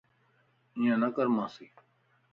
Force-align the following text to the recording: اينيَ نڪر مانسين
اينيَ 0.75 0.93
نڪر 1.01 1.27
مانسين 1.35 1.71